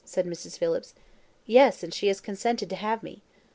[0.03, 0.57] said Mrs.
[0.57, 0.95] Phillips.
[1.45, 3.21] "Yes, and she has consented to have me."